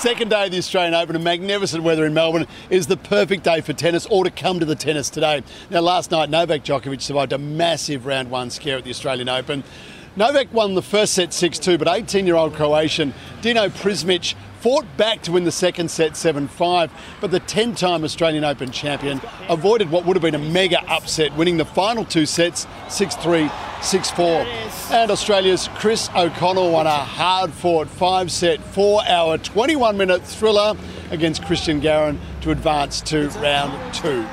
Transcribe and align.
Second 0.00 0.30
day 0.30 0.46
of 0.46 0.50
the 0.50 0.56
Australian 0.56 0.94
Open 0.94 1.14
and 1.14 1.22
magnificent 1.22 1.82
weather 1.82 2.06
in 2.06 2.14
Melbourne 2.14 2.46
is 2.70 2.86
the 2.86 2.96
perfect 2.96 3.44
day 3.44 3.60
for 3.60 3.74
tennis 3.74 4.06
or 4.06 4.24
to 4.24 4.30
come 4.30 4.58
to 4.58 4.64
the 4.64 4.74
tennis 4.74 5.10
today. 5.10 5.42
Now, 5.68 5.82
last 5.82 6.10
night, 6.10 6.30
Novak 6.30 6.64
Djokovic 6.64 7.02
survived 7.02 7.34
a 7.34 7.38
massive 7.38 8.06
round 8.06 8.30
one 8.30 8.48
scare 8.48 8.78
at 8.78 8.84
the 8.84 8.88
Australian 8.88 9.28
Open. 9.28 9.62
Novak 10.16 10.54
won 10.54 10.74
the 10.74 10.80
first 10.80 11.12
set 11.12 11.34
6 11.34 11.58
2, 11.58 11.76
but 11.76 11.86
18 11.86 12.26
year 12.26 12.36
old 12.36 12.54
Croatian 12.54 13.12
Dino 13.42 13.68
Prizmic 13.68 14.34
fought 14.60 14.84
back 14.98 15.22
to 15.22 15.32
win 15.32 15.44
the 15.44 15.52
second 15.52 15.90
set 15.90 16.12
7-5, 16.12 16.90
but 17.22 17.30
the 17.30 17.40
10-time 17.40 18.04
Australian 18.04 18.44
Open 18.44 18.70
champion 18.70 19.18
avoided 19.48 19.90
what 19.90 20.04
would 20.04 20.14
have 20.14 20.22
been 20.22 20.34
a 20.34 20.38
mega 20.38 20.82
upset, 20.90 21.34
winning 21.36 21.56
the 21.56 21.64
final 21.64 22.04
two 22.04 22.26
sets 22.26 22.66
6-3, 22.88 23.48
6-4. 23.48 24.90
And 24.92 25.10
Australia's 25.10 25.68
Chris 25.76 26.10
O'Connell 26.14 26.72
won 26.72 26.86
a 26.86 26.90
hard-fought 26.90 27.88
five-set, 27.88 28.60
four-hour, 28.60 29.38
21-minute 29.38 30.22
thriller 30.22 30.74
against 31.10 31.40
Cristian 31.42 31.80
Garin 31.80 32.20
to 32.42 32.50
advance 32.50 33.00
to 33.02 33.28
round 33.40 33.94
two. 33.94 34.26